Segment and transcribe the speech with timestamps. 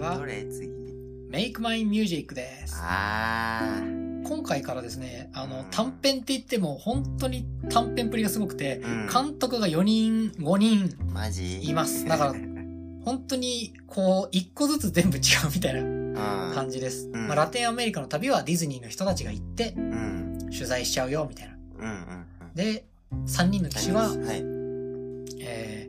[0.00, 0.46] はどれ？
[0.46, 0.68] 次
[1.30, 2.74] Make My Music です。
[2.78, 3.80] あ
[4.24, 8.84] 今回からですね、あのうん、短編って言っても本当に短編っぷりがすごくて、ー。
[8.84, 9.28] うん。
[9.28, 11.62] 監督が4人、5人マジ？
[11.62, 12.06] います。
[12.06, 12.34] だから、
[13.04, 15.22] 本当にこう、一個ずつ全部違う
[15.54, 16.54] みたいなうん。
[16.54, 17.08] 感じです。
[17.12, 20.38] うんまあ、ラテンアメリカの旅はディズニーの人たちが行ってうん。
[20.50, 21.56] 取材しちゃうよみたいな。
[22.54, 22.84] で、
[23.26, 24.16] 3人の騎士は、はい。
[25.40, 25.80] えー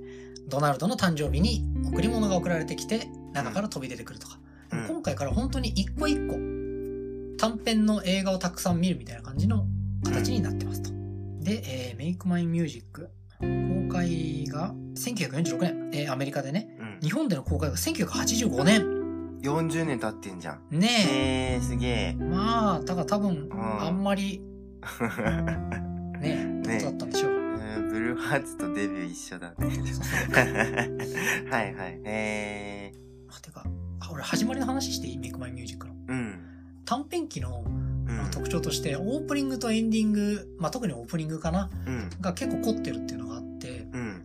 [0.50, 4.35] ドナルドの誕生日に贈り物が送られてきて、中から飛び出てくるとか。
[4.35, 4.52] うん
[4.88, 6.35] 今回から本当に一個一個、
[7.38, 9.66] 短編の映画をたくさん見るみたいな感じの
[10.05, 10.91] 形になってますと。
[11.41, 13.09] で、えー、Make My Music。
[13.39, 16.77] 公開が1946年、えーアメリカでね。
[16.80, 16.99] うん。
[17.02, 19.02] 日本での公開が1985年。
[19.41, 20.61] 40年経ってんじゃん。
[20.70, 22.23] ねえー、すげええ。。
[22.23, 24.41] まあ、だから多分、んあんまり
[26.22, 27.31] ね、ねことだったんでしょう。
[27.31, 27.41] うん
[27.89, 29.55] ブルーハーツとデビュー一緒だね。
[31.50, 32.02] はいはい。
[32.05, 33.66] えあてか、
[34.00, 35.94] あ俺始まりの話していい ?Make My Music の。
[35.94, 36.40] ー、うん。
[36.86, 42.09] 短編期のうんあの特徴として、オープニングとエンディング、まあ、特にオープニングかなうん。
[42.20, 44.24] が結構凝ってるっていうのがあって、うん。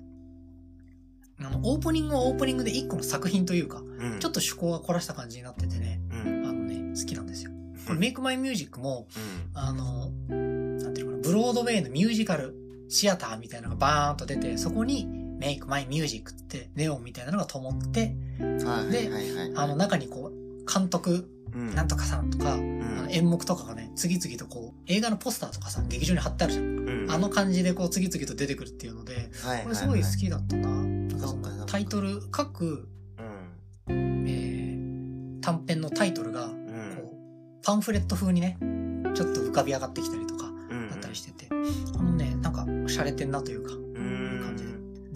[1.40, 4.18] あの、オープニングはオープニングで一個の作品というか、うん。
[4.18, 6.46] ちょっと趣向が凝らした感じになっててね、うん。
[6.46, 7.52] あのね、好きなんですよ。
[7.86, 9.58] これ、Make My Music も、うん。
[9.58, 12.54] あの、なんていうのかな、ブロードウェイのミュージカル、
[12.88, 18.14] シアターみたいなのがバーンと出て、そこに Make My Music ってネオンみたいなのが灯って、
[18.64, 19.52] はいではいはい。
[19.54, 26.64] あの中にこう、監督うん、なんとかさんとか、うあんの演目とかがね、次々とこう、映画のポスターとかさ、劇場に貼ってあるじゃん。
[26.64, 30.86] うん、あの感じでこう、次々と出てくるっていうので、はいはいはい、これすごい好きだったな。
[31.66, 32.88] タイトル、各、
[33.88, 34.24] うん。
[34.28, 36.92] えー、短編のタイトルが、こうん。
[36.92, 37.10] う、
[37.62, 38.58] パンフレット風にね、
[39.14, 40.90] ちょっと浮かび上がってきたりとか、うん。
[40.90, 41.54] だったりしてて、あ
[42.02, 44.40] のね、なんか、洒落てんなというか、うん。
[44.42, 44.70] 感じで、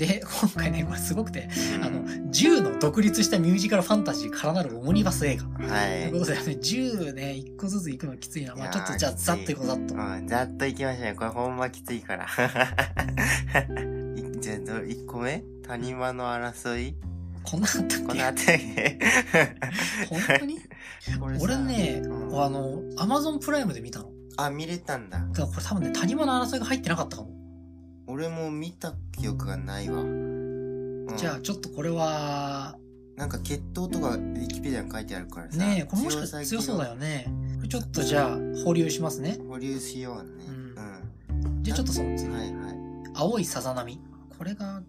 [0.06, 5.45] 今回ね、これすごくて、うんあの、10の独立したミュージカルファンタジーからなるオムニバス映画。
[5.45, 5.69] はとい。
[6.03, 8.55] いうことでね、10ね、1個ずつ行くのきついな。
[8.55, 9.94] まあちょっとじゃあ、ざっと行こう、ざっと。
[9.94, 11.15] うん、ざっと行きましょうね。
[11.15, 12.25] これほんまきついから。
[14.16, 15.43] いじゃあ、ど、1個目？
[15.66, 16.94] 谷間の争い？
[17.43, 18.62] こんなあったっこのけあたり。
[20.09, 20.59] 本当に？
[21.41, 24.11] 俺ね、うんあの、アマゾンプライムで見たの。
[24.37, 25.19] あ、見れたんだ。
[25.19, 27.40] だからこれ多分ね、谷間の争いが入ってなかったかも。
[28.10, 30.03] 俺も見た記憶がないわ。
[30.03, 32.76] うんじゃあ、ちょっとこれは、
[33.16, 35.59] なんか血統とかウィキペディアに書いてあるからさ。
[35.59, 37.26] ねえ、これもしかしたら強そうだよね。
[37.69, 39.37] ちょっとじゃあ、保留しますね。
[39.49, 40.44] 保留しようね。
[40.47, 42.32] うんじゃあちょっとそのう次ん。。
[42.32, 42.75] はいはい。
[43.15, 44.00] 青いさざ波。
[44.38, 44.82] これが、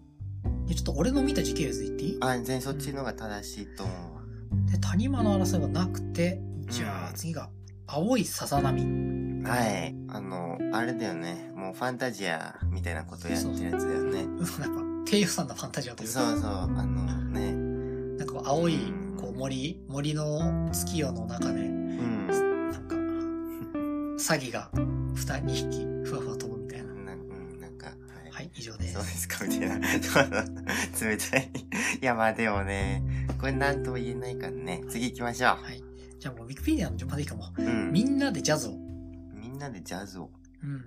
[0.66, 2.18] でちょっと俺の見た時系列で言っていい？
[2.20, 4.22] あ、全然そっちの方が正しいと思うわ。
[4.70, 7.50] で、谷間の争いがなくて、じゃうんあ次が、
[7.86, 8.82] 青いさざ波。
[9.44, 9.94] はい。
[10.08, 11.50] あの、あれだよね。
[11.54, 14.18] もうファンタジアみたいなことやってるやつだよね。
[14.20, 16.50] やっぱ、低予算なファンタジアというか、そうそう。
[16.50, 17.52] あのね。
[18.18, 22.26] なんか青いうん、こう森、森の月夜の中で、うん。
[22.28, 22.94] なんか、
[24.34, 24.70] 詐欺が
[25.14, 26.92] 二二匹ふわふわ飛ぶみたいな。
[26.94, 27.92] なんうんなんか、は
[28.28, 28.30] い。
[28.30, 29.02] はい、以上ですそう。
[29.02, 29.78] ですか、みたいな。
[31.00, 31.50] 冷たい。
[32.00, 33.02] いや、まあでもね、
[33.40, 34.82] これなんとも言えないからね。
[34.88, 35.82] 次行きましょはい。
[36.18, 37.52] じゃあもう、ウィキペディアの順番でいいかも。
[37.58, 37.62] う。
[37.62, 37.92] うん。
[37.92, 38.91] みんなでジャズを。
[39.62, 40.30] なでジャズを？
[40.62, 40.80] うん。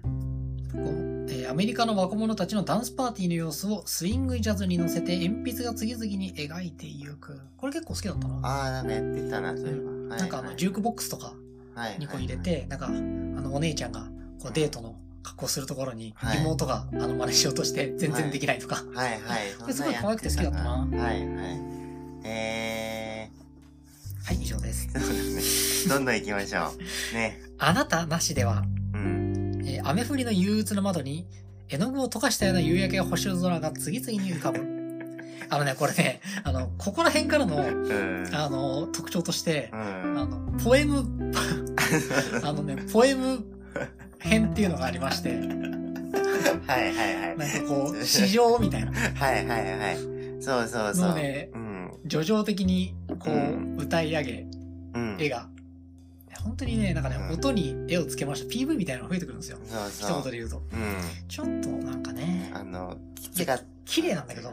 [0.72, 0.92] ここ、
[1.30, 7.40] えーアメリカの若者たちのダンスパーティーの様子をスイングジャズに乗せて鉛筆が次々に描いていく。
[7.56, 8.40] これ結構好きだったな。
[8.44, 9.92] ああ、なんかやってたな、そういえば。
[10.16, 11.34] はいなんかあの、ジュークボックスとか
[11.76, 14.08] はいにこう入れて、なんか、あの、お姉ちゃんが、
[14.42, 18.84] こうデートの格好するところにはい、妹が、あの、真似しようとして全然できないとか。
[18.94, 19.20] はいはい。
[19.60, 21.22] これすごい可愛くて好きだったなはいはい。
[22.26, 23.05] え
[24.26, 24.88] はい、以上です。
[24.94, 25.94] ー、 そうですね。
[25.94, 26.72] どんどん行きましょ
[27.12, 27.16] う。
[27.16, 27.40] ね。
[27.58, 28.64] あなたなしでは、
[28.94, 29.62] うん。
[29.66, 31.28] えー雨降りの憂鬱な窓に、
[31.70, 34.60] 絵の具を溶かしたような夕焼けや星空が次々に浮かぶ。
[35.50, 38.30] あのね、これね、あの、ここら辺からの、うん。
[38.34, 39.80] あの、特徴としてう、あ
[40.26, 40.30] ん。
[40.30, 41.06] の、ポエム、
[42.44, 43.44] あのね、ポエム
[44.20, 47.38] 編っていうのがありまして、はいはいはい。
[47.38, 49.98] なんかこう、市場みたいなはいはいはい。
[50.42, 51.10] そうそうそう。
[51.10, 51.65] のをね、うん。
[52.08, 54.46] 叙情的にこうんう、歌い上げ、
[54.94, 55.18] うん。
[55.20, 55.48] 絵が、
[56.44, 58.54] 本当にね、なんかねう、ん音に絵をつけました。
[58.54, 59.58] PV みたいなのが増えてくるんですよ。
[59.66, 60.20] そうそう。
[60.20, 60.58] 一言で言うと。
[60.58, 61.28] うん。
[61.28, 64.52] ちょっとなんかね、あの、きつかっ綺麗なんだけど、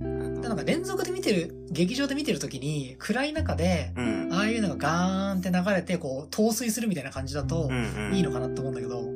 [0.00, 4.28] なんか連続で見てる、劇場で見てるときに、暗い中で、うん。
[4.32, 8.14] ああいうのがガーンって流れて、こう、陶酔するみたいな感じだとう、んうん。
[8.14, 9.14] いいのかなって思うんだけど、うん。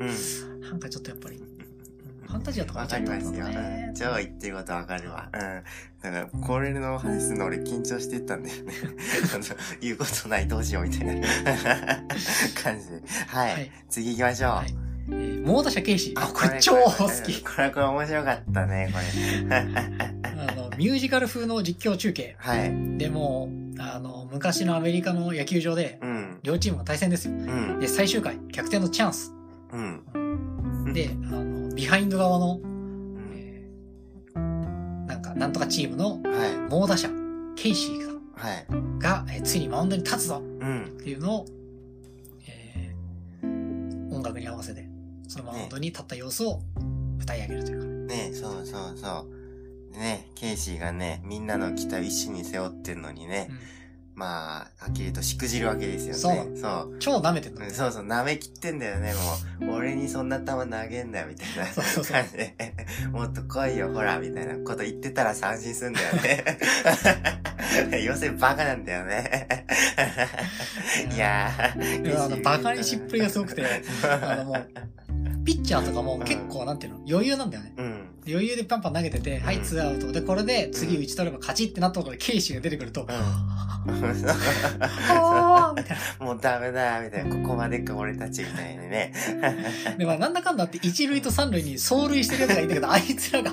[0.61, 3.49] なんかちょっとやっぱり、ァンタジアとかわかりますよ。
[3.49, 3.95] ねうん。
[3.95, 5.29] 超言ってることわかるわ。
[5.33, 5.41] うん。
[5.41, 8.73] だから、これの話するの俺緊張してたんだよね。
[9.35, 9.45] あの、
[9.81, 11.15] 言うことないどうしようみたいな
[12.63, 13.03] 感じで。
[13.29, 13.53] はい。
[13.53, 14.51] はい次行きましょう。
[14.51, 14.75] はい
[15.11, 16.21] えー、モーダシャ・ケイシー。
[16.21, 17.43] あ、これ超こ好れき。
[17.43, 19.55] これ、これ面白かったね、これ。
[20.41, 22.37] あの、ミュージカル風の実況中継。
[22.39, 22.73] はい。
[22.99, 26.39] でも、あの、昔のアメリカの野球場で、うん。
[26.43, 27.35] 両チームが対戦ですよ。
[27.35, 27.81] うん。
[27.81, 29.33] で、最終回、逆転のチャンス。
[29.73, 29.79] う
[30.89, 30.93] ん。
[30.95, 33.31] で、あの、ビハインド側の、うん。
[33.35, 34.39] えー
[35.07, 36.57] なんか、なんとかチームのはい。
[36.71, 37.09] 猛打者、
[37.57, 38.67] ケイシーはい。
[39.01, 40.85] が、えーついにマウンドに立つぞうん。
[40.85, 41.47] っていうのを、
[42.47, 44.89] えー音楽に合わせて、
[45.29, 46.61] そのマウンドに立った様子を
[47.21, 47.87] 歌い上げるというか。
[48.15, 49.27] ねそうそうそ
[49.91, 49.93] う。
[49.93, 53.59] でね、ケイシーがね、みんなの期待を一身に背負ってんのにね、うん
[54.15, 56.19] まあ、はっきりとしくじるわけですよね。
[56.19, 56.99] そうそう。
[57.01, 57.71] 超舐めてんのうん。
[57.73, 59.13] そうそう、舐めきってんだよね、
[59.61, 59.77] もう。
[59.77, 62.55] 俺にそんな球投げんなよ、みたいなそうそうそう感じで。
[63.11, 66.45] もっと来いよ、ほら、みたいなこと言ってたら三振すんだよね。
[68.05, 69.67] 要するにバカなんだよね。
[71.13, 73.65] いやー、 いやあの、バカにしっぷりがすごくて、
[74.05, 74.69] あのもう、
[75.45, 77.75] ピッチャーとかも結構なんていうの、余裕なんだよね。
[77.77, 78.09] うん。
[78.27, 80.11] 余裕でパンパン投げてて、はい、うんツーアウト。
[80.11, 87.37] で、これで次打ち取れば勝ちってなったところでケイシーが出てくると、うんあーみたいもうダメだ、みたいな。
[87.37, 89.13] ここまでか、俺たち、みたいにね。
[89.41, 89.53] な。
[89.97, 93.53] で、まあ、なんだかんだって一塁と三塁に走塁してる奴がいるんだけど、 あいつらが、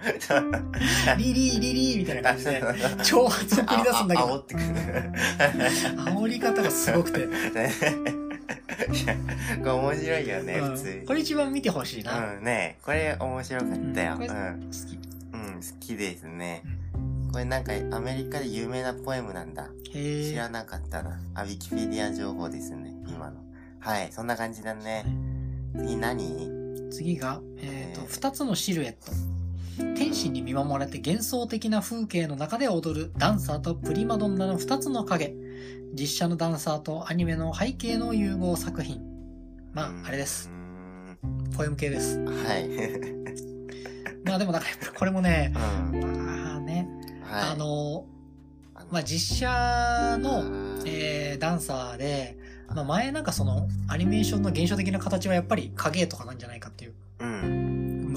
[1.18, 4.66] リリー、リリーみたいな感じで、挑発を繰り出すんだけど、あ煽ってくる。
[6.04, 7.28] 煽り方がすごくて、
[8.86, 11.06] いや、面白いよね、うん普通に。
[11.06, 12.34] これ一番見てほしいな。
[12.36, 14.12] うん、ねこれ面白かったよ。
[14.12, 14.60] うんこれうん。
[14.60, 14.98] 好き。
[15.32, 16.62] うん、好きですね。
[17.32, 19.68] これなんかアメリカで有名なポエムなんだ。
[19.92, 20.30] へえ。
[20.30, 21.20] 知らなかったな。
[21.34, 23.36] あ、ウィキペディア情報ですね、今の。
[23.78, 25.04] はい、そんな感じだね。
[25.76, 26.90] 次何？
[26.90, 29.12] 次が、えっ、と、えー二つのシルエット。
[29.94, 35.34] 天使に見守られて幻想的な風景の中で踊るダンサーとプリマドンナの二つの影。
[35.92, 39.00] 実写のダンサーとアニメの背景の融合作品。
[39.72, 40.50] まあ、あれです
[41.56, 42.18] ポエム系です。
[42.18, 42.68] はい。
[44.24, 45.52] まあでもなんかやっぱこれもね、
[45.92, 46.00] うん。
[46.00, 46.88] まあね、
[47.22, 47.50] はい。
[47.50, 48.06] あの、
[48.90, 50.44] まあ実写の、
[50.86, 52.38] えーダンサーで、
[52.68, 58.12] まあ前なんかそのアニメーションの現象的な形はやっぱり影とかなんじゃないかっていううん。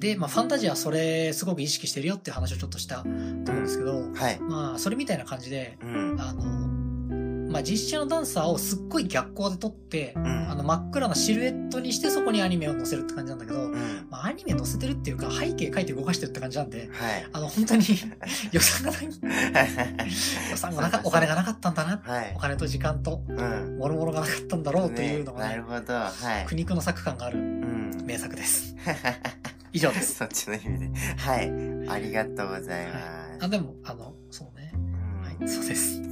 [0.00, 4.40] で、まあファンタジアはそれすごく意識してるよっていう話をちょっとしたと思うんですけど、はい。
[4.40, 6.16] まあそれみたいな感じで、うん。
[6.18, 10.50] あの、まあ実写のダンサーをすっごい逆光で撮って、うん。
[10.50, 14.06] あの真っ暗なシルエットにしてそこにアニメを載せるって感じなんだけど、うん。
[14.08, 17.26] まあアニメ載せてるっていうか背景書いて動かしてるって感じなんで、はい。
[17.34, 17.84] あの本当に
[18.52, 19.04] 予算がない、
[20.50, 22.00] 予算がなかお金がなかったんだな。
[22.02, 22.38] はいお。
[22.38, 23.76] 金と時間と、うん。
[23.76, 25.92] もろもろがなかったんだろうというのがねねなる、ほど。
[25.92, 26.10] は
[26.42, 26.46] い。
[26.46, 28.02] 苦肉の策感があるうん。
[28.06, 28.74] 名作です。
[29.72, 30.14] 以上です。
[30.14, 30.90] そっちの意味で。
[31.16, 31.88] はい。
[31.88, 33.44] ありがとうございます。
[33.44, 34.72] あ、でも、あの、そうね。
[34.74, 36.00] うんはい、そうです。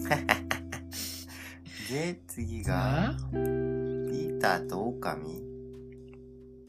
[1.90, 3.16] で、次が、あ？
[3.32, 5.42] ピーターと狼？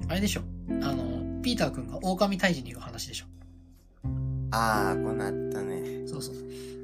[0.08, 0.42] あれでしょ。
[0.82, 3.26] あの、ピーター君が狼退治に行く話でしょ。
[4.52, 6.08] あー、こうなったね。
[6.08, 6.36] そうそう。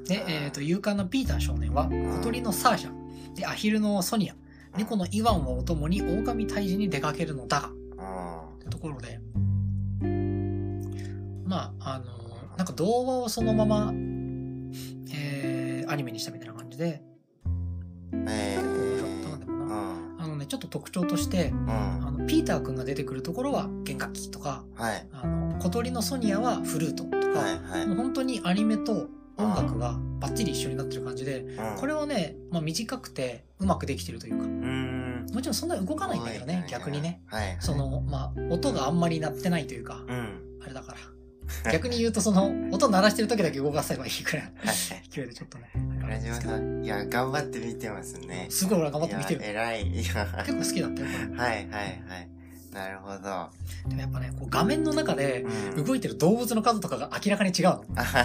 [0.06, 4.34] で、えっ、と、勇敢なピーター少年は、小鳥のサーシャ、で、アヒルのソニア、
[4.76, 8.54] 猫のイワンをお供に狼退治に出かけるのだが、うん。
[8.56, 9.20] ってところで、
[11.46, 13.92] まあ、あの、なんか動画をそのまま、
[15.14, 17.02] えー、アニメにしたみたいな感じで、
[18.28, 18.76] えー。
[20.18, 21.70] あのね、ちょっと特徴として、うん。
[21.70, 25.06] あの、ピーター君が出てくるところは弦楽器とか、はい。
[25.12, 27.86] あの、小鳥のソニアはフルートとか、はい、はい。
[27.86, 35.34] もう本当にアニメと音楽がバッチリ一緒になってる感じで、うんこれはね、まあ短くてうまくできてるというか、う。
[35.34, 37.22] もちろんそんな動かないんだけどね、逆にね。。
[37.26, 37.48] はい。
[37.48, 40.58] はいそ、の、まあ、音があんまり鳴ってないというか、うん。
[40.62, 40.98] あれだから。
[41.72, 44.74] 逆に言うとその、音鳴らしてる時だけ動かせばいいくらい、はい。
[45.10, 48.46] 勢いでちょっとね、あれなんラジオですけどさん、いや、頑張って見てますね。
[48.50, 49.88] すごい俺は頑張って見てる偉い。
[49.88, 51.38] いや、結構好きだったよ、これ。
[51.38, 51.68] はい、はい、
[52.06, 52.35] はい。
[52.76, 53.18] なるほど。
[53.88, 55.42] でもやっぱね、こう画面の中で
[55.74, 55.84] うん。
[55.84, 57.84] 動いてる動物の数とかが明らかに違うの。
[57.96, 58.24] あは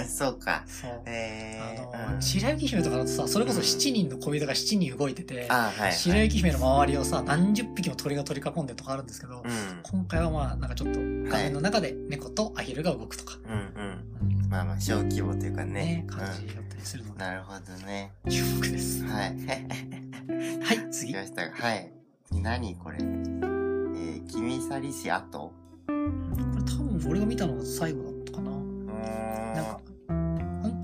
[0.00, 0.64] はそうか。
[0.66, 0.90] そう。
[1.06, 2.08] えあー。
[2.08, 5.92] うの、ん白雪姫とかだとさ、それこそ7人の小人が7人動いてて、あ、はい。
[5.92, 9.80] 白雪姫の周りをさ、何十匹も鳥が取り囲んでとかあるんですけど、うん。
[9.84, 14.48] 今回はまあ、なんかちょっと画面の中で猫とアヒルが動くとか、うん、うん。
[14.50, 16.04] まあまあ、小規模というかねね、。
[16.08, 18.12] 感じだったりするので、うんなるほどね。
[18.28, 19.04] 注目です。
[19.04, 19.36] はい。
[19.46, 21.14] はい、次。
[21.14, 21.99] はい。
[22.30, 22.98] 次何これ？
[22.98, 25.52] えー、君去りし後？
[25.88, 28.50] れ多分俺が見たのが最後だったかな。
[28.50, 29.80] なんか、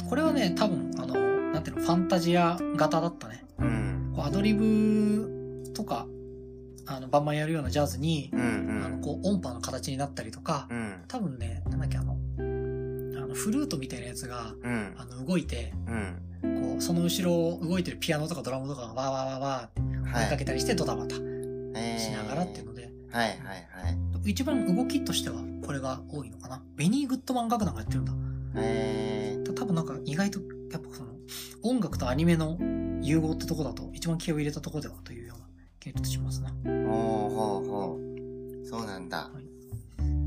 [0.09, 1.15] これはね、多分、あの、
[1.53, 3.45] なんていうの、ファンタジア型だったね。
[3.59, 4.15] うん。
[4.19, 6.07] アドリブとか、
[6.87, 8.41] あの、バンバンやるようなジャズに、うん、
[8.85, 9.01] あの、うん。
[9.01, 11.05] こう、音波の形になったりとか、うん。
[11.09, 12.17] 多分ね、なんだっけ、あの、あ
[13.27, 14.95] の、フルートみたいなやつが、うん。
[14.97, 16.61] あの、動いて、うん。
[16.61, 19.81] こう、その後ろを動いてるピアノとかドラムとかがわーわーわーわーって
[20.21, 21.36] 追いかけたりしてドタバタしえー
[22.27, 23.91] ながらっていうので、はい、はい、は
[24.25, 24.31] い。
[24.31, 26.63] 一番動きとしてはこれが多いのかな。
[26.77, 28.13] ベニー・グッドマン楽団がやってるんだ。
[28.57, 30.41] へ多分なんか意外と
[30.71, 31.13] やっぱその
[31.63, 32.59] 音楽とアニメの
[33.03, 35.47] 融合ってとこだと一番気を入れたとこではというような
[35.81, 36.51] 気がしますな。
[36.51, 38.67] ほうほうほう。
[38.67, 39.31] そうなんだ。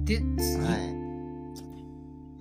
[0.04, 0.64] で、次。
[0.64, 1.00] はい。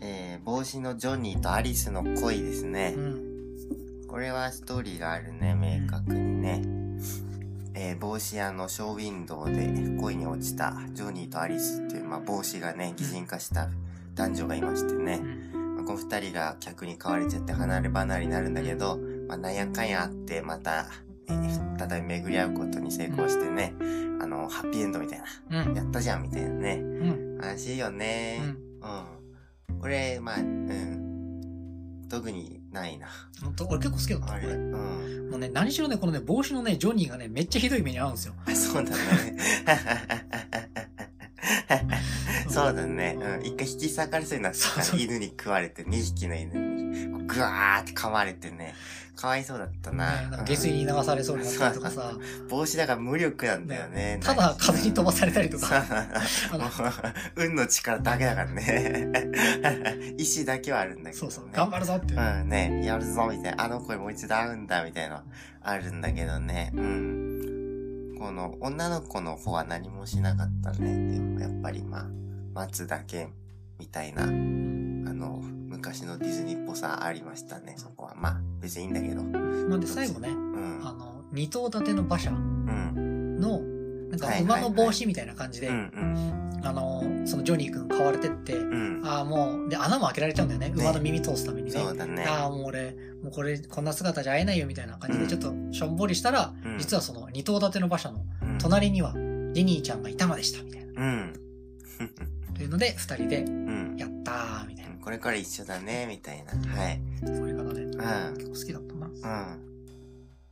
[0.00, 3.00] えー、帽子のジョニーとアリスの恋ですねう。
[3.00, 4.06] ん。
[4.08, 6.62] これはストーリーがあるね、明確にね。
[7.80, 9.68] えー、帽子屋のショーウィンドウで
[10.00, 13.68] 恋に落ちたジョニーとアリスっていう、まあ、帽子がね、擬人化した
[14.16, 15.18] 男女がいましてうね。
[15.18, 15.76] ん。
[15.76, 20.86] まあ、この二人が客に買われちゃって離れ離れになるんだけど、まあ、なんやかんやあって、また、
[21.28, 23.72] えー、再び巡り合うことに成功してね、
[24.20, 25.62] あの、ハッピーエンドみたいな。
[25.62, 25.76] うん。
[25.76, 26.80] やったじゃん、みたいなね。
[26.82, 27.38] うん。
[27.40, 28.40] 話いいよね。
[28.42, 28.48] うん。
[29.70, 29.80] うん。
[29.82, 32.06] 俺、まあ、うん。
[32.10, 33.08] 特にないな。
[33.42, 34.42] ほんと俺結構好きだったあれ。
[34.42, 34.54] これ。
[34.54, 35.30] うん。
[35.30, 38.34] もうね、何しろね、このね、帽子のね、ジョニーがね、めっちゃひどい目に遭うんですよ。
[38.46, 38.96] あ、そうだね。
[42.48, 43.16] そうだね。
[43.18, 43.46] うん。
[43.46, 48.74] 一回引き裂かれそうになったから、犬に食われて、2匹の犬に、ぐわーって噛まれてね。
[49.18, 50.22] かわいそうだったな。
[50.22, 52.12] ね、な下水に流されそうになったりとかさ、
[52.48, 54.20] 帽子だから無力なんだよね。
[54.22, 55.84] ただ風に飛ばされたりとか、
[57.34, 59.10] 運の力だけだからね。
[60.16, 61.32] 意志だけはあるんだけど、ね。
[61.32, 62.20] そうそう、頑張るぞっていう。
[62.20, 65.24] うんね、やるぞみたいな、あの声もう一度会うんだみたいな、
[65.62, 66.70] あるんだけどね。
[66.76, 68.14] うん。
[68.20, 71.14] この女の子の方は何もしなかったね。
[71.14, 72.06] でもやっぱりまあ、
[72.54, 73.32] 松田健
[73.80, 78.14] みたいな、あの、昔のディズニーっぽさありましたね、そこは。
[78.16, 79.22] まあ、別にいいんだけど。
[79.22, 80.80] なんで最後ね、うん。
[80.86, 83.38] あの、二頭立ての馬車うん。
[83.40, 83.60] の、
[84.10, 85.70] なんか馬の帽子みたいな感じで。
[86.64, 89.02] あの、そのジョニー君買われてって、うん。
[89.04, 90.72] ああ、もう、で、穴も開けられちゃうんだよね。
[90.74, 91.78] 馬の耳通すためにね。
[91.78, 92.24] そうだね。
[92.24, 98.58] ああ、もう俺、もうこれ、こんな姿じゃ会えないよみたいな感じで、うんちょっとしょんぼりしたら、うん実はその二頭立ての馬車のうん。
[98.58, 99.12] 隣には、
[99.52, 101.02] ジニーちゃんがいたまでした、みたいな。
[101.02, 101.32] うん。
[102.56, 103.96] というので、二人で、うん。
[103.96, 104.87] やったー、みたいな。
[105.08, 106.52] これから一緒だね、みたいな。
[106.52, 107.00] はい。
[107.22, 109.06] これがね、ん結構好きだったな。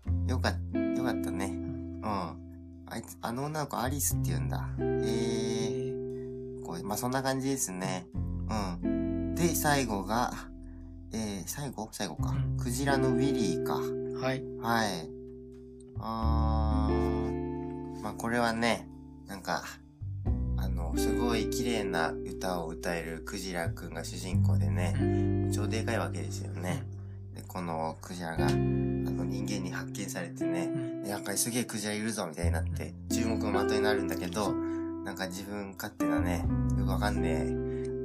[0.06, 0.26] うん。
[0.30, 1.48] よかった、よかったね。
[1.48, 2.06] んうん。
[2.06, 4.66] あいつ、あの女の子アリスって言うんだ。
[4.80, 5.92] へえ。
[6.64, 8.06] こうまあ、そんな感じですね。
[8.82, 9.34] うん。
[9.34, 10.32] で、最後が、
[11.12, 11.90] えー、最後？
[11.92, 12.30] 最後か。
[12.30, 13.74] うんクジラのウィリーか。
[13.74, 14.42] はい。
[14.62, 15.10] はい。
[15.98, 18.00] あー。
[18.00, 18.88] まあ、これはね、
[19.26, 19.64] なんか、
[20.96, 26.82] すごい綺麗な歌を歌えるクジラくんが主人公でね、超でかいわけですよね。
[27.34, 36.44] で、このクジラが、あの人間に発見されてね、うんでなんかすげえクジラいるぞみたいになって、注目の的になるんだけど、なんか自分勝手なね、
[36.78, 37.44] よくわかんねえ、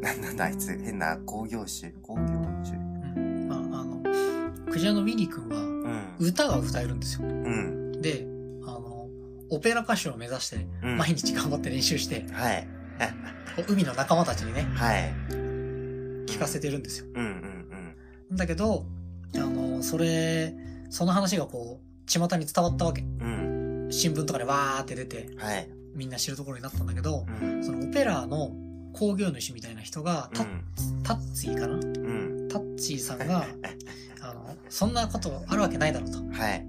[0.02, 2.26] なんなんだあいつ、変な工業種工業
[2.64, 4.04] 種うんまあ、あの、
[4.72, 5.58] クジラのウィニー君は、
[6.20, 6.28] うん。
[6.28, 7.28] 歌が歌えるんですよ。
[7.28, 8.02] うん。
[8.02, 8.26] で、
[8.66, 9.08] あの、
[9.50, 10.98] オペラ歌手を目指して、うん。
[10.98, 12.68] 毎日頑張って練習して、はい。
[13.68, 15.14] 海の仲間たちにね、はい。
[16.28, 17.06] 聞かせてるんですよ。
[17.16, 17.62] うんうん
[18.34, 18.86] だけど、
[19.36, 20.56] あの、それ、
[20.90, 23.02] その話がこう、巷に伝わったわけ。
[23.02, 23.86] うん。
[23.86, 23.92] うん。
[23.92, 25.70] 新聞とかでわーって出て、はい。
[25.96, 27.64] みんな知るところになったんだけど、うん。
[27.64, 28.52] そのオペラの
[28.94, 30.48] 興行主みたいな人が、タッ
[31.04, 31.76] タッツィかな？
[31.76, 32.48] うん。
[32.50, 33.46] タッチーさんが、
[34.22, 36.20] あの、そんなことあるわけないだろうと。
[36.32, 36.66] はい。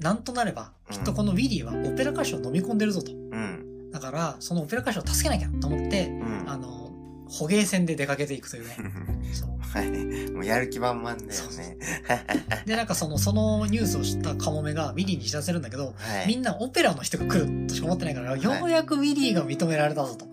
[0.00, 3.12] なんとなれば、きっとこのウィリーはオペラ歌手を飲み込んでるぞと。
[3.12, 3.65] うん。
[3.96, 6.44] だから、そのオペラ歌手を助けなきゃと思って、うん。
[6.46, 6.92] あの、
[7.28, 8.76] 捕鯨船で出かけていくというね。
[9.72, 10.30] はい。
[10.30, 11.76] もうやる気満々だよね。
[12.66, 16.28] で、なんかその、そのニュースを知ったカモメがウィリーに知らせるんだけど、はい。
[16.28, 20.26] みんなオペラの人が来るとしか思ってないから、ようやくウィリーが認められたぞと。
[20.28, 20.32] うん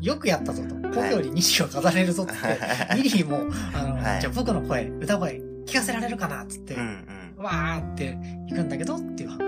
[0.00, 0.74] よくやったぞと。
[0.90, 7.06] 故郷に錦を飾れるぞって、ウィリーも、あの、はいじゃあ僕の声、歌声、聞かせられるかなっつって、うん
[7.38, 7.42] うん。
[7.42, 8.18] わーって
[8.50, 9.40] 行くんだけどっていう話。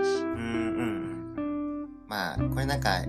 [2.08, 2.18] うんうん。
[2.18, 3.08] まあ、これなんか、あれ、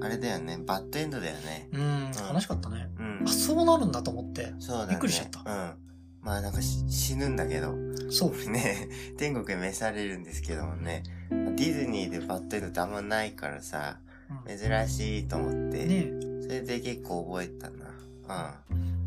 [0.00, 0.58] あれだよね。
[0.64, 1.68] バッドエンドだよね。
[1.72, 2.88] うん、悲しかったね。
[2.98, 3.30] うんあ、。
[3.30, 4.52] そうなるんだと思って。
[4.58, 4.90] そうだね。
[4.90, 5.74] びっくりしちゃったうん。
[6.22, 7.74] まあなんかし死ぬんだけど。
[8.10, 8.32] そう。
[8.50, 11.02] ね、天国に召されるんですけどもね。
[11.30, 15.84] ディズニーでバッドエンドってあんまないからさ、うん珍しいと思って。
[15.84, 16.10] ね
[16.42, 17.86] それで結構覚えたな。
[18.28, 18.34] な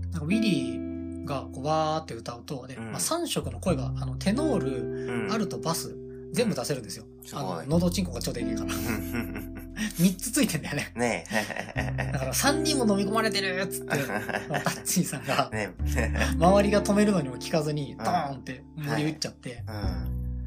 [0.10, 5.26] んかウィリーがこうわーって歌うと、で、うんまあ、3色の声が、あの、テノール、うん。
[5.26, 5.32] うん。
[5.32, 5.96] アルト、バス、
[6.34, 7.06] 全部出せるんですよ。
[7.34, 8.72] あの、喉チンコが超でけえから。
[9.80, 10.92] 3つついてんだよね。
[10.96, 11.24] ね
[12.14, 15.74] だから3人も飲み込まれてるっつって、 タッチーさんが、ね
[16.38, 19.64] 周りが止めるのにも聞かずに、ドーンって盛り打っちゃって、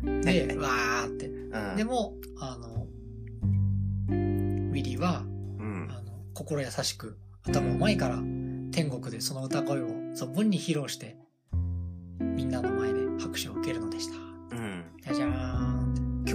[0.02, 0.20] うん。
[0.22, 1.26] で、わーって。
[1.28, 1.76] うん。
[1.76, 2.86] でも、あの、
[4.08, 5.22] ウィリーは、
[5.58, 5.88] うん。
[5.90, 8.16] あの、心優しく、歌も上手いから、
[8.72, 11.16] 天国でその歌声を存分に披露して、
[12.20, 14.14] みんなの前で拍手を受けるのでした。
[14.56, 14.84] うん。
[15.02, 15.71] じゃじゃーん。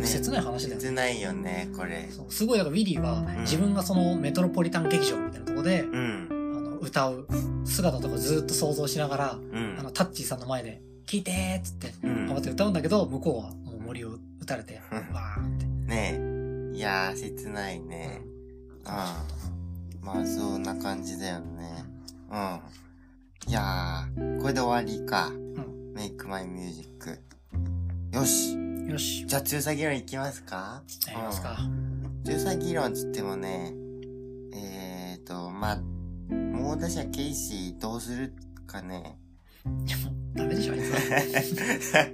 [0.02, 0.82] 結構切ない話だよね。
[0.82, 2.10] 切ないよね、これ。
[2.30, 6.28] すごい、だからウィリーは自分がそのメトロポリタン劇場みたいなとこで、うん。
[6.30, 7.28] あの、歌う
[7.66, 14.12] 姿とかずっと想像しながら、うんあの、タッチーさんの前で、聞いてーっつって、うん頑張って歌うんだけど、向こうはもう森を
[14.42, 15.66] 打たれて、うんわーって。
[15.66, 16.20] ね
[16.74, 16.78] え。
[16.78, 18.22] いやー、切ないね。
[18.86, 20.06] うん。
[20.06, 21.86] まあ、そんな感じだよね。
[22.30, 22.60] うん。
[23.50, 25.30] いやー、これで終わりか。
[25.30, 27.20] んメイクマイミュージック。
[28.12, 28.67] よし。
[28.88, 29.26] よし。
[29.28, 30.82] じゃあ、強さ議論いきますか？
[31.08, 31.58] やりますか。
[32.26, 33.74] 強さ議論つってもね、
[34.54, 35.78] えーと、まあ、
[36.34, 38.34] もう私はケイシーどうする
[38.66, 39.18] かね。
[39.86, 42.06] いやもうダメでしょ、あいつは。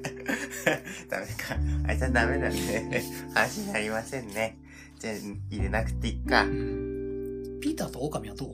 [1.10, 1.88] ダメか。
[1.88, 3.04] あいつはダメだね。
[3.34, 4.58] 話になりませんね。
[5.00, 5.14] じゃあ、
[5.52, 6.48] 入れなくていいかう。
[6.48, 8.50] んピーターと狼はどう？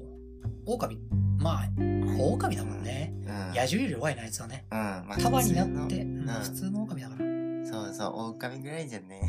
[0.66, 1.00] 狼、
[1.40, 1.70] まあ、
[2.20, 3.14] 狼だもんね。
[3.26, 3.48] うん。
[3.56, 4.66] 野獣より弱いな、あいつはね。
[4.72, 4.78] うん。
[4.78, 7.29] まあ束になって、普通うんの普通の狼だから。
[7.80, 7.86] うん。
[7.88, 9.22] そうそう、狼ぐらいじゃね。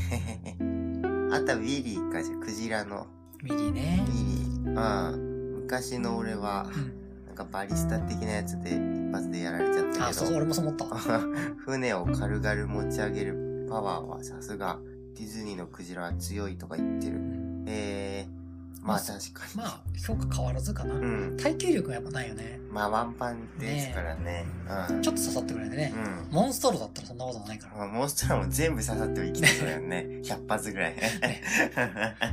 [1.32, 3.06] あとはウィリーかじゃ、クジラの。
[3.42, 4.10] ミリーねウ。
[4.10, 5.12] ィリー。
[5.12, 5.54] うん。
[5.62, 7.26] 昔の俺はう、ん。
[7.26, 10.86] なんかバリスタ的なやつで一発でやられちゃったあ、そうそう、けど、俺もそう思った。
[11.64, 14.78] 船を軽々持ち上げるパワーはさすが、
[15.16, 17.16] ディズニーのクジラは強いとか言ってる。
[17.16, 18.39] うんえー、
[18.82, 19.56] まあ確かに。
[19.56, 20.94] まあ、評価変わらずかな。
[20.94, 21.36] うん。
[21.36, 22.60] 耐久力がやっぱないよね。
[22.70, 24.46] まあワンパンですからね。
[24.88, 25.02] うん。
[25.02, 25.92] ちょっと刺さってくれるね。
[26.30, 26.34] うん。
[26.34, 27.76] モンストロだったらそんなことないから。
[27.76, 30.06] まあモンストラも全部刺さっても生きてそうだよね。
[30.22, 30.94] 100発ぐらい。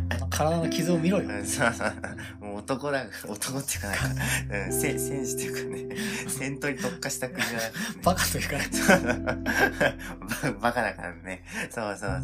[0.10, 1.30] あの体の傷を見ろよ。
[1.30, 2.46] うんそうそう。
[2.46, 4.24] もう男だ、男っていうかなんか、
[4.66, 5.96] うん、せ戦士っていうかね、
[6.28, 8.02] 戦闘に特化した国じゃなくて、ね。
[8.04, 9.44] バカというかね。
[10.44, 11.44] ババカだからね。
[11.70, 12.24] そうそう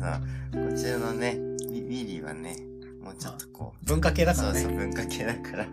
[0.53, 0.69] そう。
[0.69, 2.55] こちらのね、ウィウィリーはね、
[3.03, 4.77] もうちょっとこう、文化系だからそうそう、ね。
[4.77, 5.71] 文化系だから、なんか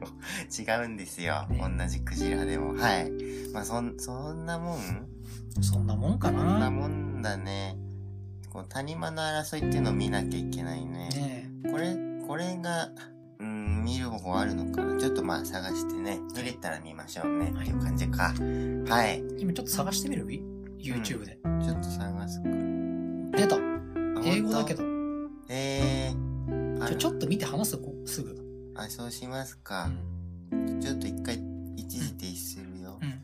[0.00, 0.10] もう、
[0.62, 1.46] 違うんですよ。
[1.48, 2.74] ね同じクジラでも。
[2.74, 3.10] はい。
[3.52, 4.78] まあ、そん、そんなもん？
[5.60, 6.70] そんなもんかそんなな。
[6.70, 7.76] もんだね。
[8.50, 11.08] こう、谷間の争いっていうのを見なきゃいけないね。
[11.08, 12.90] ねこれ、これが、
[13.40, 17.50] うん、見る方法あるのかなちょっとまあ探してね、見れたら見ましょうね。
[17.52, 18.32] はいっていう感じか。
[18.88, 19.18] はい。
[19.18, 19.22] え。
[19.38, 20.26] 今ちょっと探してみる
[20.78, 21.38] ?YouTube で。
[21.64, 22.48] ちょっと探すか。
[23.36, 23.58] 出たあ
[24.24, 24.74] 英語だけ。
[24.74, 24.82] ど。
[24.84, 26.31] 本当えー。
[26.84, 28.36] あちょ、ちょっと見て話すこすぐ。
[28.74, 29.86] あ、そうしますうか。
[29.86, 30.80] ん。
[30.80, 31.40] ちょっと一回、
[31.76, 32.98] 一時停止するよ。
[33.00, 33.22] うん。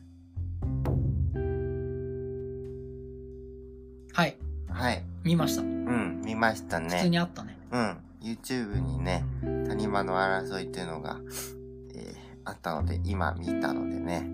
[4.13, 4.37] はい。
[4.69, 5.03] はい。
[5.23, 5.61] 見ました。
[5.61, 7.09] うん、見ました普通ね。
[7.09, 7.57] にあったね。
[7.71, 7.97] うん。
[8.21, 9.25] YouTube にね、
[9.67, 11.19] 谷間の争いっていうのが、
[11.95, 14.27] えー、あったので、今見たのでね、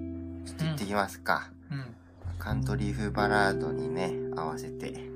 [0.45, 1.49] ちょっと行ってきますか。
[1.71, 1.85] うん。
[2.37, 5.14] カントリー風バラードにね、合わせて、えー、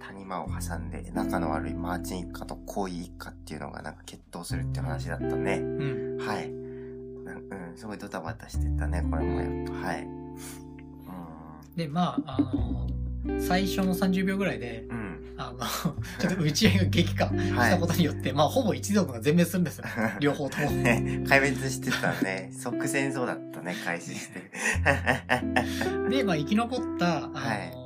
[0.00, 5.58] 谷間を挟んで、仲の悪いマーチン一家とコイ一家っていうのがなんか決闘するって話だったね。
[5.58, 6.18] うん。
[6.18, 6.48] はい。
[6.48, 9.72] なうん、すごいドタバタしてたね、これもやっと。
[9.72, 10.18] はい。
[11.78, 12.88] で、まあ、あの
[13.40, 14.96] 最初の30秒ぐらいで、うん。
[14.96, 15.34] うん。
[15.36, 15.58] あの、
[16.18, 17.86] ちょっと打ち合いが激化しはいたこ。
[17.86, 19.84] とによって、まあ、ほぼ一族が全滅するんですよ。
[20.20, 20.70] 両方とも。
[20.70, 22.50] ね、壊滅してたね。
[22.52, 24.40] 即戦争だったね、開始して。
[26.10, 27.77] で、まあ、生き残った、あのはい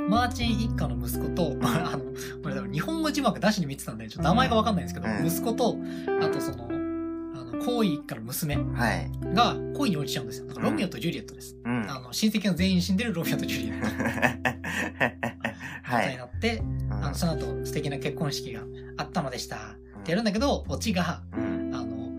[0.00, 2.04] マーチン一家の息子と、 まあ、あの、
[2.42, 5.76] これ日本語字幕出しに見てたんで、ちょっと名前がわかんないんですけど、うん息子と、
[6.22, 9.10] あとその、あの、皇位一家の娘はい。
[9.34, 10.46] が恋に落ちちゃうんですよ。
[10.48, 11.56] だからロミオとジュリエットです。
[11.64, 11.86] うん。
[11.90, 13.86] あの、親戚が全員死んでるロミオとジュリエット
[15.84, 16.06] はい。
[16.06, 18.62] みたいになって、うんあの、その後素敵な結婚式が
[18.96, 19.56] あったのでした。
[19.56, 21.70] ってやるんだけど、オチが、うん。
[21.74, 22.10] あの、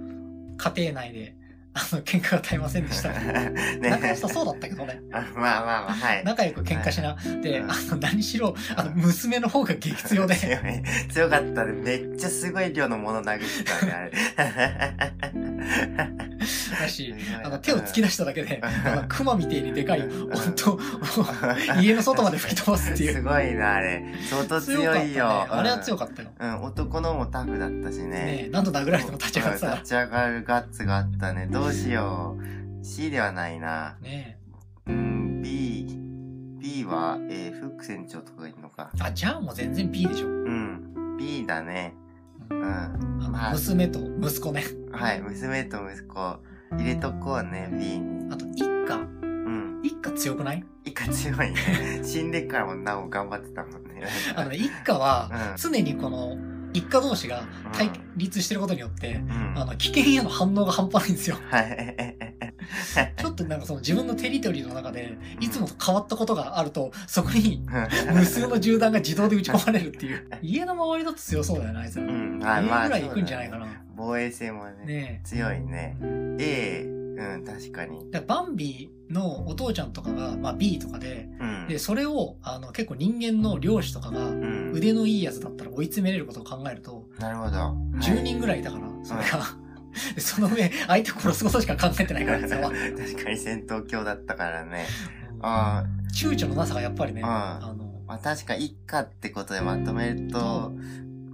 [0.58, 1.36] 家庭内で、
[1.78, 3.10] あの、喧嘩が絶えませんでした。
[3.20, 5.02] ね仲良さそうだったけどね。
[5.12, 6.24] あまあまあまあ、はい。
[6.24, 7.18] 仲良く喧嘩しな。
[7.42, 10.60] で、うんあの、何しろ、あの、娘の方が激強で、強い。
[11.10, 11.74] 強かったね。
[11.74, 14.12] めっちゃすごい量のもの投げてたね、あれ。
[16.80, 20.80] だし、あの、手を突き出しただけで、うんあの、熊みてえにでかい、本当
[21.82, 23.14] 家の外まで吹き飛ばすっていう。
[23.16, 24.06] すごいな、あれ。
[24.30, 25.46] 相当強いよ。
[25.50, 26.30] あれは強かかったよ。
[26.40, 28.50] うん、男のもタフだったしね。
[28.52, 31.48] 何度殴られても立ち上がってたうん立ち上がるガッツがあったね。
[31.48, 32.86] どうしよう。
[32.86, 33.98] C ではないな。
[34.02, 34.38] ね
[34.88, 35.88] うん、B。
[36.60, 38.92] B は、えー、フック船長とかがいるのか。
[38.96, 39.02] え。
[39.02, 40.28] あ、じゃあもう全然 B でしょ。
[40.28, 41.18] うん。
[41.18, 41.96] B だね。
[42.50, 43.32] うん。
[43.32, 44.64] まあ娘と息子ね。
[44.92, 46.40] はい、娘と息子、
[46.72, 48.32] 入れとこうね、B に。
[48.32, 48.96] あと、一家。
[48.96, 49.82] うん。
[49.84, 50.64] 一家強くない？
[50.86, 51.56] いか強いね。
[52.04, 54.04] 死んでからもなお頑張ってたもんね。
[54.36, 56.38] あのね、一家はうん、常にこの、
[56.74, 59.54] 一家同士が対立してることによって、うん。
[59.56, 61.38] あの、危険への反応が半端ないんですよ。
[61.50, 62.35] はい。
[63.18, 67.66] ちょっとなんかその自分のテリトリーの中で、いつもと変わったことがあると、そこに
[68.14, 70.28] 無数の銃弾が自動で撃ち込まれるっていう。
[70.42, 72.06] 家の周りだと強そうだよね、あいつら。
[72.06, 72.90] う家ん、あまあ。
[72.90, 73.68] らい行くんじゃないかな。
[73.96, 75.98] 防衛戦もね、ね強いね。
[76.40, 76.84] A、
[77.18, 78.06] うん、確かに。
[78.10, 78.12] え。
[78.12, 81.68] だバンビのお父ちゃんとかが、まあ B とかで、うん。
[81.68, 84.72] で、それを、あの、結構人間の漁師とかが、うん。
[84.74, 87.58] 腕のいいやつだったら追い詰めれることを考えると、なるほど。
[88.00, 89.26] 10人ぐらいいたから、それが。
[89.28, 89.65] で
[90.18, 92.62] その上、相手殺すことしか考えてないからですよ。
[92.98, 94.86] 確かに戦闘狂だったからね。
[95.42, 100.74] あ躊躇のなさがやっぱりね、うんあの、まあ確か一家ってことでまとめると、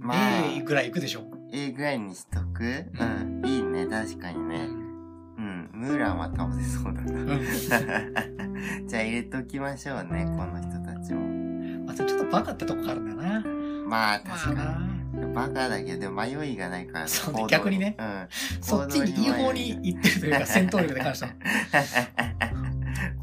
[0.00, 0.18] まあ、
[0.56, 1.22] A ぐらいいくでしょ。
[1.52, 3.42] A ぐらいにしとくうん。
[3.46, 4.66] いいね、確かにうね。
[4.66, 4.68] ん。
[4.68, 5.70] うん。
[5.74, 7.20] ムーランは倒せそうだな。
[7.20, 7.40] うん。
[8.88, 11.90] じゃあ入れときましょうね、この人たちも。
[11.90, 13.40] あとちょっとバカってとこがあるんだよな。
[13.86, 14.78] まあまあ確かな。
[14.78, 14.91] に。
[15.32, 18.28] バカだけど、迷いがないからそう逆にねうん。
[18.60, 21.32] そっちにいい方に行ってるというか、戦闘力で関しては。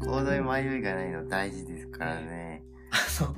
[0.00, 2.62] 行動に迷いがないの大事ですからね。
[2.90, 3.34] あの、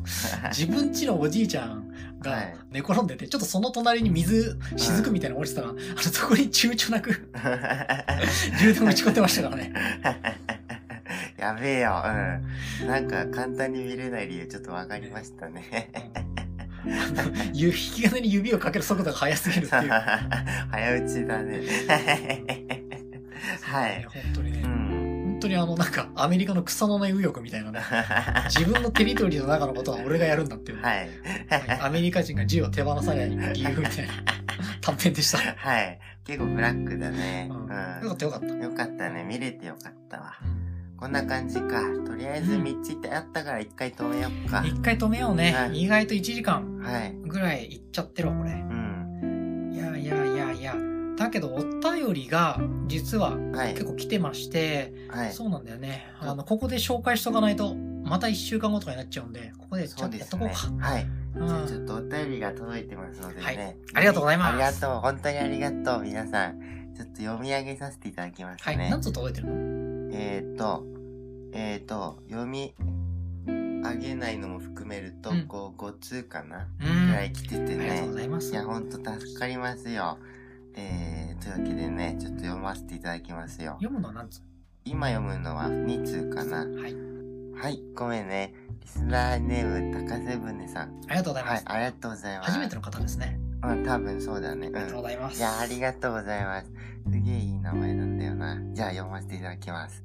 [0.48, 1.82] 自分家のおじいちゃんは
[2.20, 7.28] がい寝転んでて、ちょっとその隣に水、雫みたいなの落ちてたら、あの、そこに躊躇なく
[8.58, 9.72] 充電打ち込んでましたからね。
[11.37, 12.02] やべえよ、
[12.80, 12.87] うん。
[12.87, 15.90] なんか簡単に見れない理由ちょっとわかりましたね。
[17.54, 19.90] ゆ引き金に指をかける速度が速すぎるっていう。
[20.70, 21.60] 早打ちだね。
[23.62, 24.04] はい。
[24.04, 24.60] 本当にね。
[24.64, 24.82] うん。
[25.32, 27.80] 本当にあの、なんか、アメリカの草の根右翼みたいなね。
[28.48, 30.82] 自分のテリトリーの中のことは俺がやるんだっていう。
[30.82, 31.08] はい。
[31.80, 34.12] アメリカ人が銃を手放さない理由みたいな
[34.80, 35.38] 短編でした。
[35.38, 35.98] はい。
[36.24, 37.48] 結構ブラックだね。
[37.50, 37.68] うんうん。
[37.68, 38.46] よかったよかった。
[38.46, 39.24] よかったね。
[39.24, 40.34] 見れてよかったわ。
[41.02, 41.82] こんな感じか。
[42.06, 44.62] とりあえず3つってあったから一回止めよっか。
[44.64, 45.50] 一回止めようね。
[45.52, 47.12] はい意外と1時間はい。
[47.26, 48.52] ぐらいいっちゃってるわ、これ。
[48.52, 49.72] うん。
[49.74, 50.76] いやいやいやいや。
[51.16, 53.84] だけど、お便りが、実ははい結。
[53.84, 55.32] 構来てまして、はい。
[55.32, 56.06] そうなんだよね。
[56.20, 60.86] あの、ここで紹介しとかないと、また1週間後とかになっちゃうんで、ここでちそょっとやっとこうか。。
[60.86, 61.02] はい。
[61.34, 63.42] うんじゃあちょっとお便りが届いてますのでね。
[63.42, 65.00] はいありがとうございますありがとう。
[65.00, 66.02] 本当にありがとう。
[66.04, 66.60] 皆さん。
[66.94, 68.76] ちょっと読み上げさせていただきますはい。
[68.78, 68.88] ね。
[68.88, 69.81] 何つ届いてるの？
[70.12, 70.85] えーと、
[71.53, 72.75] えーと、読み
[73.46, 77.07] 上げないのも含めると、うんこう、5通かなうん。
[77.09, 78.12] ぐらあい来ててりがとうごね。
[78.14, 78.53] ざいます。
[78.53, 80.18] いや、ほんと助かりますよ。
[80.75, 83.72] えー、というわけでね、ちょっと読ませていただきますよ。
[83.81, 84.40] 読むのは何つ
[84.85, 86.59] 今読むのは2通かな。
[86.59, 86.94] はい。
[87.55, 88.55] はい、ごめんね。
[88.81, 91.01] リスナーネーム、高瀬船さん。
[91.09, 92.51] ありがとうございます。、はいありがとうございます。
[92.53, 93.38] 初めての方ですね。
[93.64, 94.66] うん、多分そうだね。
[94.75, 95.03] ありがとううん。
[95.03, 95.38] ございます。
[95.38, 96.66] いや、ありがとうございます。
[97.12, 98.12] すげえいい名前だよな。
[98.72, 100.05] じゃあ読ませていただきます。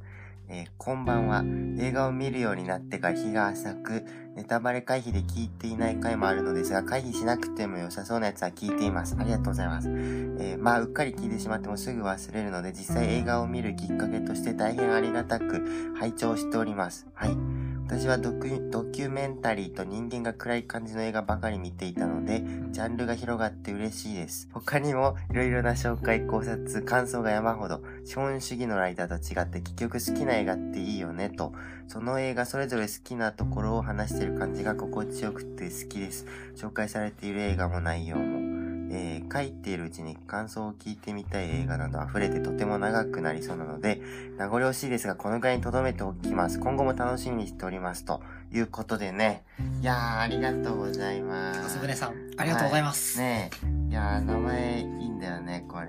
[0.50, 1.44] えーこんばんは。
[1.80, 9.18] 映画を見るようになってから日が浅く、ネタバレ回避で聞いていない回もあるのですが、回避しなくても良さそうなやつは聞いています。
[9.20, 9.90] ありがとうございます。
[9.90, 17.08] えーまあ、うっかり聞いてしまってもすぐ忘れるので、実際映画を見るきっかけとして大変ありがたく拝聴しております。
[17.14, 17.57] はい。
[17.88, 24.50] 私はドキュドキュメンタリーと人間が暗い感じの映画ばかり見ていたので、ジャンルが広がって嬉しいです。
[24.52, 31.54] 他にもいろいろな紹介、考察、感想が山ほど、資本主義のライターと違って結局好きな映画っていいよねと、
[31.88, 36.26] その映画それぞれ好きなところを話してる感じが心地よくて好きです。
[36.58, 38.47] 紹介されている映画も内容も。
[38.90, 44.02] えー書いているうちに感想を聞いてみたい映画など溢れてとても長くなりそうなので、
[44.38, 46.60] 名残惜しいですが、このぐらいに留めておきます。
[46.60, 48.06] 今後も楽しみにしております。
[48.06, 48.22] と
[48.52, 49.44] いうことでね。
[49.82, 51.62] いやー、ありがとうございます。
[51.62, 53.20] 高須船さん、ありがとうございます。
[53.20, 53.90] ねえ。
[53.90, 55.88] いやー、名前いいんだよね、これ。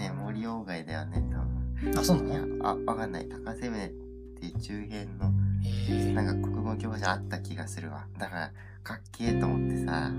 [0.00, 1.24] ね森鴎外だよね、
[1.92, 3.28] 多あ、そうなの、あ、わかんない。
[3.28, 5.32] 高瀬船って中編の、
[5.88, 8.06] えなんか国語教科書あった気がするわ。
[8.18, 10.12] だから、かっけーと思ってさ。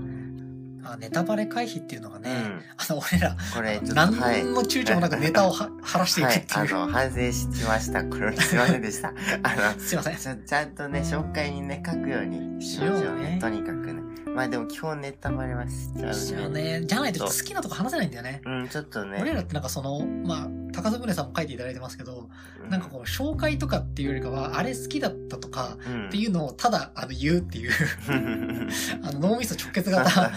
[0.84, 2.62] あネタバレ回避っていうのがね、うん。
[2.76, 4.44] あの、俺ら、これ、何はい。
[4.44, 6.76] の躊躇もなくネタをは晴らしていくはい、っていう。
[6.76, 8.04] あの、反省しました。
[8.04, 9.08] これ、すいませんでした。
[9.42, 10.16] あの、すいません。
[10.16, 13.00] ちょ、ちゃんとね、紹介にね、書くようにしましょうね。
[13.00, 14.02] しようねとにかくね。
[14.38, 16.80] まあでも基本ネタバレはしちゃうね。
[16.80, 18.40] ね、じゃないと好きなとこ話せないんだよね。
[18.44, 19.18] うん、ちょっとね。
[19.20, 20.48] 俺らってなんかその、まあ、
[20.82, 22.28] 高須船さんも書いていただいてますけど、
[22.66, 27.70] うなんかこう、紹介とかっていうよりかは、あれ好きだったとか、うん、っていうのをただ、あの、言うっていう、
[28.08, 28.68] うん。
[29.02, 30.30] あの、脳みそ直結型。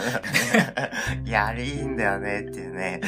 [1.25, 3.01] い や、あれいいんだよねっていうね。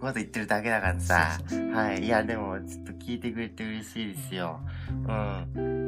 [0.00, 1.40] こと言ってるだけだからさ。
[1.74, 2.04] はい。
[2.04, 4.60] いや、でも、ちょっと聞いてくれて嬉しいですよ。
[5.08, 5.81] うん。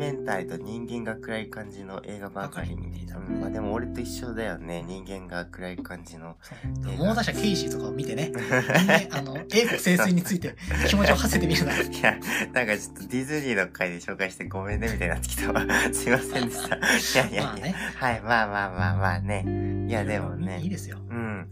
[0.00, 3.18] メンタリーと人間が暗い感じの映画ばかり見ていた。
[3.18, 4.82] うん、まあでも俺と一緒だよね。
[4.88, 6.38] 人間が暗い感じの。
[6.40, 6.54] そ
[6.90, 8.32] う猛打者ケイシーとかを見てね、
[9.12, 10.56] あの、英語清水について
[10.88, 11.76] 気持ちを馳せてみるな。
[11.76, 12.18] いや、
[12.54, 15.66] なんかちょっとディズニーの回で紹介してごめんねみたいになってきたわ。
[15.92, 16.54] すいませんで
[16.98, 17.22] した。
[17.22, 17.42] いやいやいや。
[17.42, 17.74] まあね。
[17.96, 19.86] はい、まあまあまあまあね。
[19.86, 20.60] いや、でもね。
[20.62, 20.96] いいですよ。
[21.10, 21.50] うん。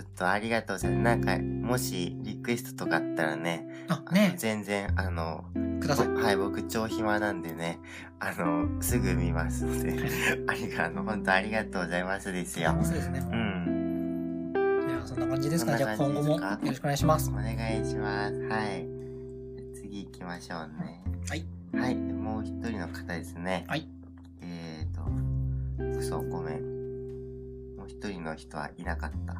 [0.00, 1.02] ちょっとありがとうございます。
[1.02, 5.44] なんか、もしリクエストとかあったらね、あ、あのね全然、あの、
[5.78, 6.08] ください。
[6.08, 7.78] ぼはい、僕超暇なんでね、
[8.18, 9.92] あの、すぐ見ますので、
[10.48, 12.74] ありがとう、本当ありがとうございますですよ。
[12.82, 13.18] そうですね。
[13.20, 14.52] うん。
[14.88, 15.76] じゃあ、そんな感じですか？
[15.76, 17.34] じゃあ、今後もよろしくお願いしますお。
[17.34, 18.34] 願いします。
[18.48, 18.86] はい。
[19.74, 21.02] 次行きましょうね。
[21.28, 21.44] はい。
[21.74, 21.94] はい。
[21.94, 23.66] もう一人の方ですね。
[23.68, 23.86] はい。
[24.40, 27.76] えーと、嘘、ごめん。
[27.76, 29.36] もう一人の人はいなかった。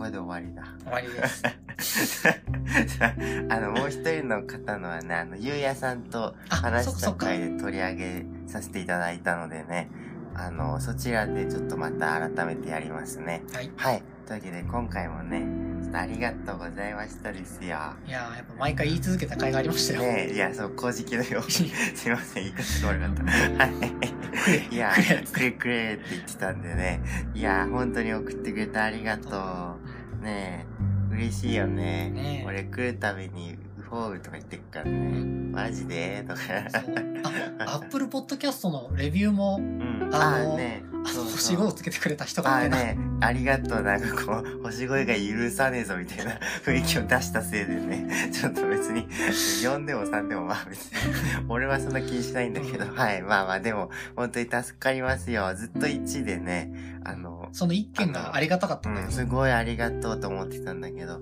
[0.00, 0.64] あの、こで終わりだ。
[0.84, 2.26] 終わりです。
[3.50, 6.90] あの、もう一人の方のはね、あの、ゆうやさんとあ、話。
[6.90, 9.88] した回で取り上げさせていただいたのでね、
[10.34, 13.42] あの、そちらでちょっとまた改めてやりますね。
[13.52, 13.70] はい。
[13.76, 14.02] はい。
[14.26, 15.44] というわけで、今回もね、
[15.92, 17.60] ありがとうございましたですよ。
[17.66, 20.00] いやー、やっぱ毎回言い続けた甲斐がありましたよ。
[20.00, 21.50] ねえ、いや、そう、公式のように。
[21.50, 23.22] すいません、言い方が悪かった。
[23.30, 23.66] は
[24.70, 24.74] い。
[24.74, 24.92] いや
[25.32, 27.00] くれ、くれって言ってたんでね。
[27.34, 29.78] いや、本当に送ってくれてありがと
[30.20, 30.24] う。
[30.24, 30.66] ね
[31.12, 32.10] え、嬉しいよね。
[32.10, 33.58] ねえ俺来るたびに、ウ
[33.90, 34.98] フォールとか言ってっからうね。
[34.98, 36.24] んマジで？
[36.28, 36.40] とか。
[37.66, 40.10] あ、アップルポッドキャストのレビューも、うん。
[40.14, 40.84] あのあね。
[41.04, 42.54] あの、星5をつけてくれた人が。
[42.56, 43.82] あね、ありがとう。
[43.82, 50.98] なんかこう、星声が許さねえぞみたいな雰囲気を出したせいでね、 ちょっと別に、4でも3でもまあ別に、
[51.48, 55.52] 俺はそんな気にしないんだけど、うんはい、まあまあでも、本当に助かりますよ。
[55.56, 56.70] ずっと1でね、
[57.02, 59.18] あの、その一件がありがたかったんだうん、けど。
[59.18, 61.20] すごいありがとうと思ってたんだけど、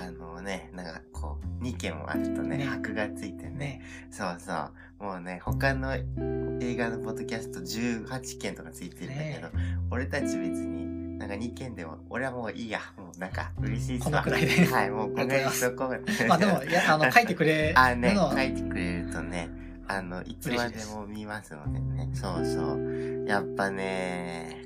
[0.00, 3.82] あのね、なんかこう、2件もあるとね、ね箔がついてね、ね。
[4.10, 4.52] そうそ
[5.00, 5.04] う。
[5.04, 9.48] もうね、他の映画のポッドキャスト18件とかついてるんだけど、
[9.90, 12.80] 俺たち別に、なんか2件でも、俺はもういいや。
[12.96, 16.28] もうなんか嬉しいっすわこのくらいではい、もうこのぐらいにしとこう。
[16.28, 19.50] まあでも、いや、あの、 書いてくれあ、ね、るのは、書いてくれるとね、
[19.88, 22.08] あの、いつまでも見ますのでね。
[22.14, 23.24] そうそう。
[23.26, 24.62] やっぱね、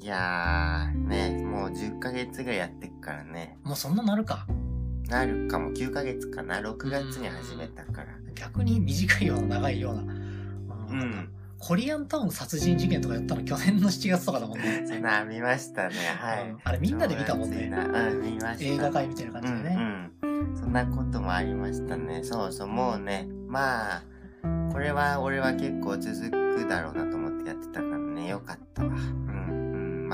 [0.00, 3.58] いやー、ね、もう10ヶ月ぐらいやってっからね。
[3.62, 4.46] もうそんななるか。
[5.08, 6.60] なるかも9ヶ月かな。
[6.60, 8.08] 6月に始めたから。
[8.34, 10.02] 逆に短いような長いような。
[10.02, 10.06] う
[10.90, 11.28] うんん。
[11.58, 14.84] コリアンタウン殺人事件とかやったの去年の7月とかだもんね。
[14.86, 15.94] そんな見ましたね。
[16.18, 16.50] はい。
[16.50, 17.68] うんあれみんなで見たもんね。
[17.68, 18.64] なうん、見ました。
[18.64, 19.76] 映画界みたいな感じでね。
[20.22, 20.56] うんうん。
[20.56, 22.22] そんなこともありましたね。
[22.22, 24.02] そうそう、もうね、まあ、
[24.72, 28.88] これは俺は結構続くだろうなと思ってやってたからね、よかったわ。
[28.88, 29.33] うん、うん。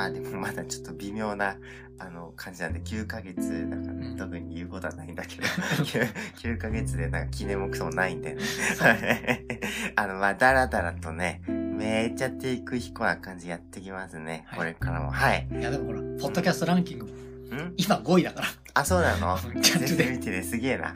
[0.00, 1.56] まあでもまだちょっと微妙な、
[1.98, 5.42] あの、感じなんで、9ヶ月だからね、うん特に言うことはないんだけど、
[5.84, 8.40] 9, 9ヶ月でなんか記念もクソもないんでね。
[9.96, 14.44] あの、まあ、だらだらとね、めっちゃ低空飛行な感じやってきますね。
[14.46, 15.10] はいこれからも。
[15.10, 15.46] はい。
[15.52, 17.74] いやでもほら、ポッドキャストランキングもん？
[17.76, 18.46] 今5位だから。
[18.72, 19.38] あ、そうなの？
[19.60, 20.94] 全然見てね、すげえな。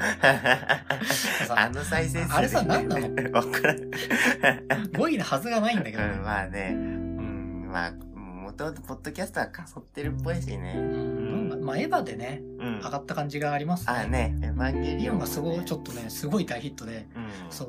[1.51, 3.33] あの再生数であれさ何なの？
[3.33, 3.77] わからん。
[3.77, 6.09] 5位のはずがないんだけどね。
[6.17, 6.73] うん、まあね。
[6.75, 7.99] うん、まあ、も
[8.55, 10.75] ともとポッドキャストはかそってるっぽいしね。
[10.77, 12.77] うんまあ、エヴァでね、うん。
[12.79, 17.29] 上がった感じがありますあ、ね、エヴァンゲリオン、がすごい、ねちょっとね、すごい大ヒットで、うん。
[17.51, 17.69] そう。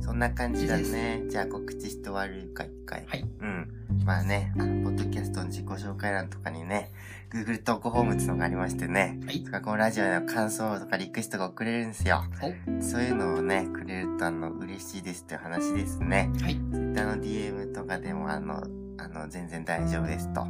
[0.00, 1.24] そんな感じだね。
[1.28, 3.04] じゃあ告知して終わるか、一回。
[3.06, 3.24] はい。
[3.40, 3.72] うん。
[4.04, 6.90] まあね、あの、ポッドキャストの自己紹介欄とかにね、
[7.30, 9.50] Google 投稿フォームっていうのがありましてね、はいと。
[9.50, 12.24] かこのラジオの感想とかリクエストが送れるんですよ。
[12.40, 16.30] おそういうのをね、くれるとあの、嬉しいですっていう話ですね。
[16.40, 16.54] はい。
[16.54, 18.62] Twitter の DM とかでもあの、
[18.98, 20.40] あの、全然大丈夫ですと。
[20.40, 20.46] は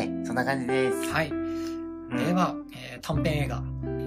[0.00, 1.12] い、そんな感じです。
[1.12, 1.30] はい。
[1.30, 1.48] うん
[2.10, 2.54] では、
[2.92, 3.62] えー短編映画、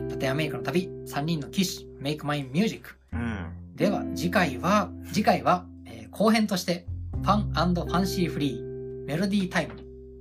[0.10, 2.95] ラテンアメリカの旅、3人の騎士、Make My Music。
[3.13, 3.75] うん。
[3.75, 6.86] では、次回は、次回は、えー後編として、
[7.21, 9.75] ファンファンシーフリー、メロディータイム、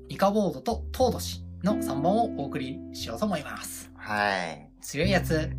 [0.09, 3.91] イカボードとトードシの3本をお送りしようと思います。
[3.97, 4.69] はい。
[4.83, 5.51] 強いやつ、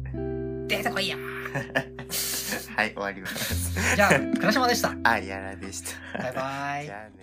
[0.68, 1.18] 出てこいや
[2.76, 3.96] はい、終わります。
[3.96, 4.96] じゃあ、倉島でした。
[5.04, 6.22] あ、やらでした。
[6.22, 6.92] バイバイじ。
[6.92, 7.21] ゃあね